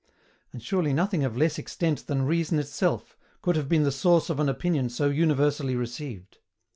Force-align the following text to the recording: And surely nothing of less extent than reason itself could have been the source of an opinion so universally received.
And 0.51 0.63
surely 0.63 0.93
nothing 0.93 1.23
of 1.23 1.37
less 1.37 1.59
extent 1.59 2.07
than 2.07 2.25
reason 2.25 2.57
itself 2.57 3.15
could 3.43 3.55
have 3.55 3.69
been 3.69 3.83
the 3.83 3.91
source 3.91 4.31
of 4.31 4.39
an 4.39 4.49
opinion 4.49 4.89
so 4.89 5.09
universally 5.11 5.75
received. 5.75 6.39